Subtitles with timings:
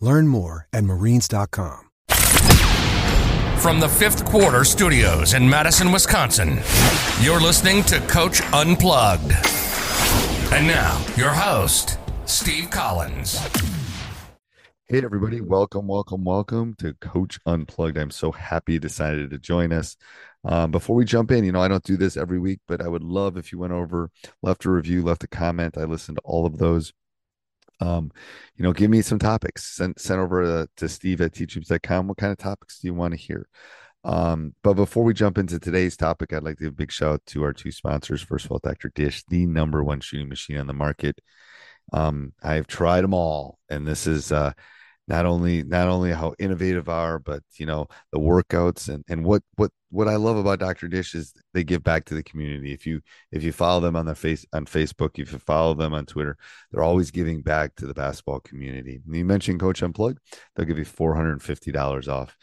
[0.00, 1.84] Learn more at marines.com.
[3.58, 6.60] From the fifth quarter studios in Madison, Wisconsin,
[7.20, 9.32] you're listening to Coach Unplugged.
[10.52, 13.36] And now, your host, Steve Collins.
[14.86, 15.40] Hey, everybody.
[15.40, 17.98] Welcome, welcome, welcome to Coach Unplugged.
[17.98, 19.96] I'm so happy you decided to join us.
[20.44, 22.88] Um, before we jump in, you know, I don't do this every week, but I
[22.88, 24.10] would love if you went over,
[24.42, 25.76] left a review, left a comment.
[25.76, 26.92] I listen to all of those
[27.80, 28.10] um,
[28.56, 29.64] you know, give me some topics.
[29.64, 32.08] Send send over to, to Steve at teachhoops.com.
[32.08, 33.48] What kind of topics do you want to hear?
[34.04, 37.14] Um, but before we jump into today's topic, I'd like to give a big shout
[37.14, 38.22] out to our two sponsors.
[38.22, 38.90] First of all, Dr.
[38.94, 41.20] Dish, the number one shooting machine on the market.
[41.92, 44.52] Um, I've tried them all, and this is uh
[45.08, 49.42] not only not only how innovative are but you know the workouts and and what
[49.56, 52.86] what what i love about dr dish is they give back to the community if
[52.86, 53.00] you
[53.32, 56.36] if you follow them on the face on facebook if you follow them on twitter
[56.70, 60.18] they're always giving back to the basketball community and you mentioned coach unplugged
[60.54, 62.36] they'll give you $450 off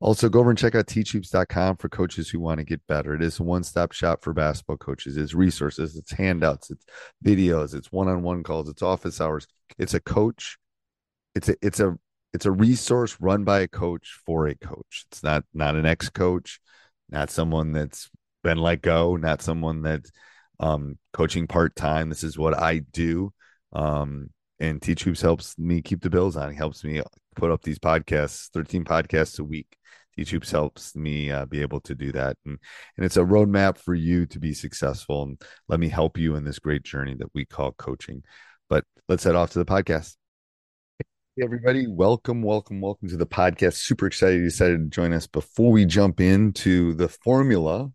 [0.00, 3.14] also, go over and check out teachhoops.com for coaches who want to get better.
[3.14, 5.16] It is a one stop shop for basketball coaches.
[5.16, 6.84] It's resources, it's handouts, it's
[7.24, 9.48] videos, it's one on one calls, it's office hours.
[9.76, 10.56] It's a coach.
[11.34, 11.98] It's a it's a
[12.32, 15.06] it's a resource run by a coach for a coach.
[15.10, 16.60] It's not not an ex coach,
[17.10, 18.10] not someone that's
[18.42, 20.10] been let go, not someone that's
[20.60, 22.08] um, coaching part time.
[22.08, 23.32] This is what I do.
[23.72, 24.30] Um,
[24.60, 26.50] and Teach Hoops helps me keep the bills on.
[26.50, 27.00] He helps me
[27.36, 29.76] put up these podcasts, 13 podcasts a week.
[30.16, 32.36] Teach Hoops helps me uh, be able to do that.
[32.44, 32.58] And,
[32.96, 35.22] and it's a roadmap for you to be successful.
[35.22, 38.24] And let me help you in this great journey that we call coaching.
[38.68, 40.17] But let's head off to the podcast.
[41.38, 43.74] Hey everybody, welcome, welcome, welcome to the podcast.
[43.74, 45.28] Super excited you decided to join us.
[45.28, 47.92] Before we jump into the formula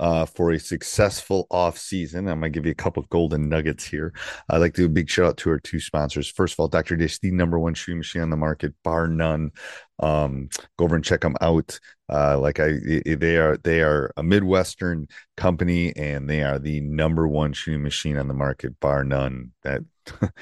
[0.00, 3.50] uh, for a successful off season, I'm going to give you a couple of golden
[3.50, 4.14] nuggets here.
[4.48, 6.30] I'd like to do a big shout out to our two sponsors.
[6.30, 6.96] First of all, Dr.
[6.96, 9.50] Dish, the number one shooting machine on the market, bar none.
[9.98, 10.48] Um,
[10.78, 11.78] go over and check them out.
[12.10, 17.28] Uh, like I, they are they are a Midwestern company, and they are the number
[17.28, 19.52] one shooting machine on the market, bar none.
[19.64, 20.32] That the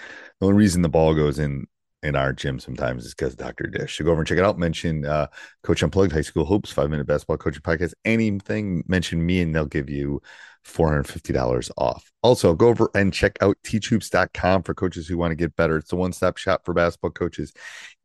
[0.41, 1.67] only reason the ball goes in
[2.03, 3.67] in our gym sometimes is because Dr.
[3.67, 3.97] Dish.
[3.97, 4.59] So go over and check it out.
[4.59, 5.29] Mention uh,
[5.63, 9.67] Coach Unplugged, High School Hoops, Five Minute Basketball Coaching Podcast, anything, mention me and they'll
[9.67, 10.21] give you
[10.67, 12.11] $450 off.
[12.23, 15.77] Also, go over and check out teachhoops.com for coaches who want to get better.
[15.77, 17.53] It's a one stop shop for basketball coaches.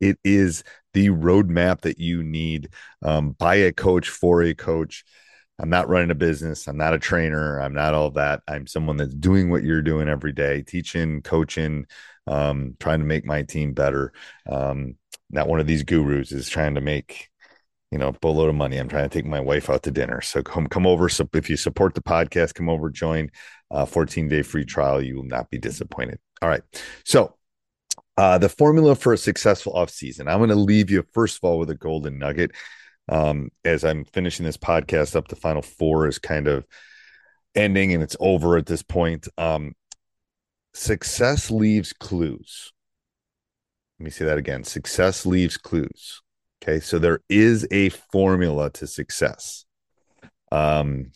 [0.00, 0.64] It is
[0.94, 2.70] the roadmap that you need
[3.02, 5.04] um, by a coach for a coach.
[5.60, 6.68] I'm not running a business.
[6.68, 7.60] I'm not a trainer.
[7.60, 8.42] I'm not all that.
[8.46, 11.86] I'm someone that's doing what you're doing every day, teaching, coaching,
[12.28, 14.12] um, trying to make my team better.
[14.48, 14.96] Um,
[15.30, 17.28] not one of these gurus is trying to make
[17.90, 18.76] you know a boatload of money.
[18.76, 20.20] I'm trying to take my wife out to dinner.
[20.20, 21.08] So come come over.
[21.08, 23.30] So if you support the podcast, come over, join.
[23.70, 25.02] Uh, 14 day free trial.
[25.02, 26.18] You will not be disappointed.
[26.40, 26.62] All right.
[27.04, 27.34] So
[28.16, 30.20] uh, the formula for a successful offseason.
[30.20, 32.52] I'm going to leave you first of all with a golden nugget.
[33.08, 36.66] Um, as I'm finishing this podcast up, the final four is kind of
[37.54, 39.28] ending and it's over at this point.
[39.38, 39.74] Um,
[40.78, 42.72] success leaves clues.
[43.98, 44.64] Let me say that again.
[44.64, 46.22] Success leaves clues.
[46.62, 46.80] Okay.
[46.80, 49.64] So there is a formula to success.
[50.52, 51.10] Um,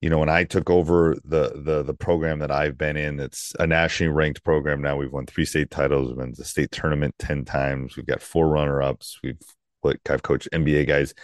[0.00, 3.54] you know, when I took over the the the program that I've been in, it's
[3.58, 4.96] a nationally ranked program now.
[4.96, 8.20] We've won three state titles, we've been to the state tournament 10 times, we've got
[8.20, 9.40] four runner-ups, we've
[9.82, 11.14] like I've coached NBA guys.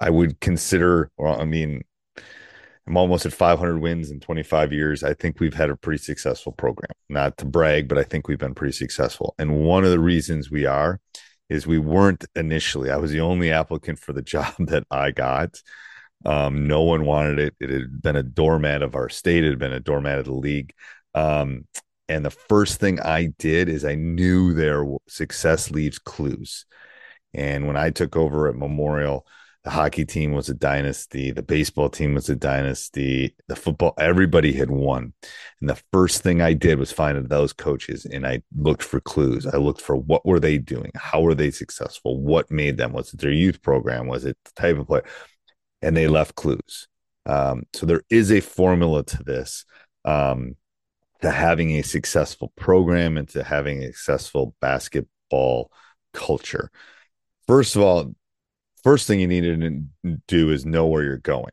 [0.00, 1.82] I would consider, or I mean,
[2.88, 5.04] I'm almost at 500 wins in 25 years.
[5.04, 6.90] I think we've had a pretty successful program.
[7.10, 9.34] Not to brag, but I think we've been pretty successful.
[9.38, 10.98] And one of the reasons we are
[11.50, 12.90] is we weren't initially.
[12.90, 15.60] I was the only applicant for the job that I got.
[16.24, 17.54] Um, no one wanted it.
[17.60, 19.44] It had been a doormat of our state.
[19.44, 20.72] It had been a doormat of the league.
[21.14, 21.66] Um,
[22.08, 26.64] and the first thing I did is I knew their success leaves clues.
[27.34, 29.26] And when I took over at Memorial,
[29.68, 34.50] the hockey team was a dynasty, the baseball team was a dynasty, the football, everybody
[34.50, 35.12] had won.
[35.60, 39.46] And the first thing I did was find those coaches and I looked for clues.
[39.46, 40.90] I looked for what were they doing?
[40.94, 42.18] How were they successful?
[42.18, 42.94] What made them?
[42.94, 44.06] Was it their youth program?
[44.06, 45.04] Was it the type of player?
[45.82, 46.88] And they left clues.
[47.26, 49.66] Um, so there is a formula to this.
[50.06, 50.56] Um,
[51.20, 55.70] to having a successful program and to having a successful basketball
[56.14, 56.70] culture.
[57.46, 58.14] First of all,
[58.82, 61.52] first thing you need to do is know where you're going.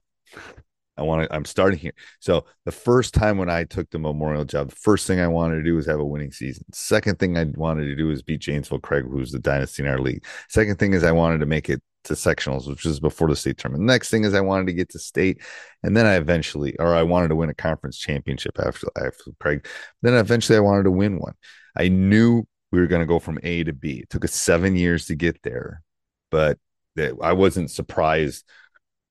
[0.98, 1.94] I want to, I'm starting here.
[2.20, 5.58] So the first time when I took the memorial job, the first thing I wanted
[5.58, 6.64] to do was have a winning season.
[6.72, 10.00] Second thing I wanted to do was beat Janesville Craig, who's the dynasty in our
[10.00, 10.26] league.
[10.50, 13.58] Second thing is I wanted to make it to sectionals, which is before the state
[13.58, 13.86] tournament.
[13.86, 15.42] Next thing is I wanted to get to state,
[15.84, 19.68] and then I eventually, or I wanted to win a conference championship after after Craig.
[20.02, 21.34] Then eventually I wanted to win one.
[21.76, 24.00] I knew we were going to go from A to B.
[24.00, 25.82] It took us seven years to get there,
[26.32, 26.58] but
[26.98, 28.46] I wasn't surprised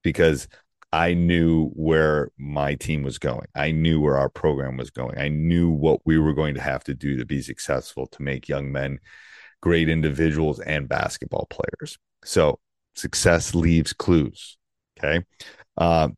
[0.03, 0.49] because
[0.93, 3.47] I knew where my team was going.
[3.55, 5.19] I knew where our program was going.
[5.19, 8.49] I knew what we were going to have to do to be successful to make
[8.49, 9.01] young men
[9.61, 11.99] great individuals and basketball players.
[12.25, 12.61] So
[12.95, 14.57] success leaves clues.
[14.99, 15.25] Okay.
[15.77, 16.11] Uh,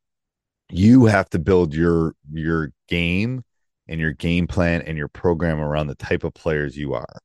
[0.69, 3.45] you have to build your your game
[3.89, 7.19] and your game plan and your program around the type of players you are.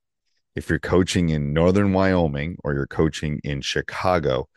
[0.55, 4.49] If you're coaching in northern Wyoming or you're coaching in Chicago,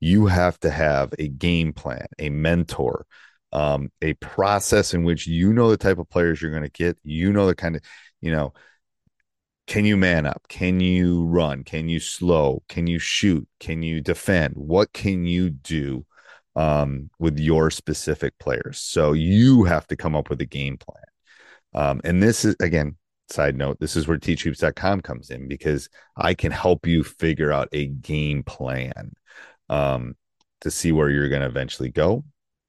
[0.00, 3.06] you have to have a game plan, a mentor,
[3.52, 6.98] um, a process in which you know the type of players you're going to get.
[7.04, 7.82] You know the kind of,
[8.20, 8.52] you know,
[9.66, 10.42] can you man up?
[10.48, 11.62] Can you run?
[11.64, 12.62] Can you slow?
[12.68, 13.46] Can you shoot?
[13.60, 14.54] Can you defend?
[14.56, 16.04] What can you do
[16.56, 18.80] um, with your specific players?
[18.80, 21.04] So you have to come up with a game plan.
[21.74, 22.96] Um, and this is, again,
[23.32, 27.68] side note, this is where teachhoops.com comes in because I can help you figure out
[27.72, 29.12] a game plan
[29.68, 30.14] um,
[30.60, 32.24] to see where you're going to eventually go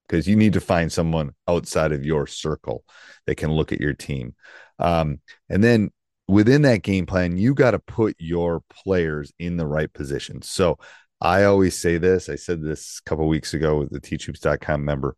[0.07, 2.83] because you need to find someone outside of your circle
[3.25, 4.36] that can look at your team.
[4.80, 5.19] Um,
[5.50, 5.92] and then
[6.27, 10.42] within that game plan, you got to put your players in the right position.
[10.42, 10.77] So
[11.21, 12.30] I always say this.
[12.30, 15.15] I said this a couple weeks ago with the teachhoops.com member.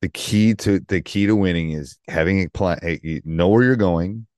[0.00, 2.78] The key to the key to winning is having a plan,
[3.24, 4.28] know where you're going,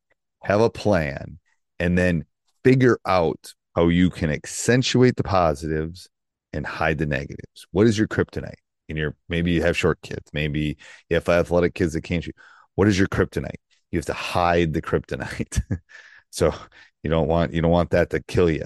[0.43, 1.39] have a plan,
[1.79, 2.25] and then
[2.65, 6.09] figure out how you can accentuate the positives
[6.53, 7.67] and hide the negatives.
[7.71, 8.55] What is your kryptonite?
[8.89, 10.77] In your maybe you have short kids, maybe
[11.09, 12.35] you have athletic kids that can't shoot.
[12.75, 13.55] What is your kryptonite?
[13.91, 15.61] you have to hide the kryptonite.
[16.31, 16.55] so
[17.03, 18.65] you don't want you don't want that to kill you,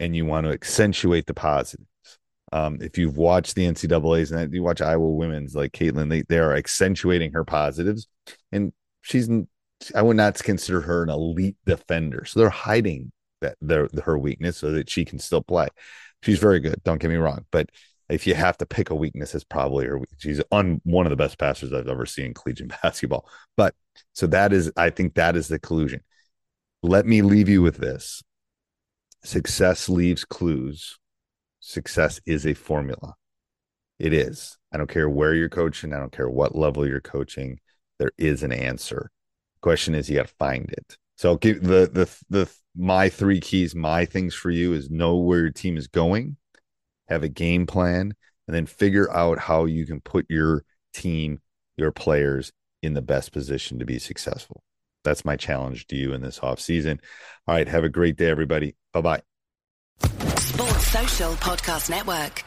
[0.00, 1.88] and you want to accentuate the positives.
[2.52, 6.38] Um, if you've watched the NCAA's and you watch Iowa women's like Caitlin, they they
[6.38, 8.08] are accentuating her positives,
[8.50, 8.72] and
[9.02, 9.28] she's
[9.94, 12.24] I would not consider her an elite defender.
[12.24, 15.68] So they're hiding that their her weakness so that she can still play.
[16.22, 16.82] She's very good.
[16.84, 17.70] Don't get me wrong, but
[18.08, 20.00] if you have to pick a weakness, it's probably her.
[20.18, 23.28] She's on one of the best passers I've ever seen in collegiate basketball.
[23.56, 23.74] But
[24.12, 26.00] so that is, I think that is the collusion.
[26.82, 28.22] Let me leave you with this
[29.24, 30.98] success leaves clues.
[31.60, 33.14] Success is a formula.
[33.98, 34.58] It is.
[34.72, 37.60] I don't care where you're coaching, I don't care what level you're coaching.
[37.98, 39.10] There is an answer.
[39.62, 40.96] Question is, you got to find it.
[41.16, 45.40] So give the the the my three keys, my things for you is know where
[45.40, 46.36] your team is going,
[47.08, 48.14] have a game plan,
[48.46, 51.40] and then figure out how you can put your team,
[51.76, 54.62] your players in the best position to be successful.
[55.04, 57.00] That's my challenge to you in this off season.
[57.46, 58.74] All right, have a great day, everybody.
[58.92, 59.22] Bye bye.
[60.38, 62.44] Sports Social Podcast Network.